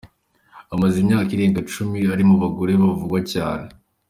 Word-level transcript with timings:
Amaze 0.73 0.95
imyaka 0.99 1.29
irenga 1.35 1.57
icumi 1.63 1.99
ari 2.13 2.23
mu 2.29 2.35
bagore 2.43 2.73
bavugwa 2.81 3.19
cyane. 3.31 3.67